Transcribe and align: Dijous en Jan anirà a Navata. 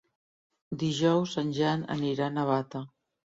Dijous 0.83 1.35
en 1.43 1.51
Jan 1.59 1.85
anirà 1.99 2.27
a 2.31 2.33
Navata. 2.39 2.85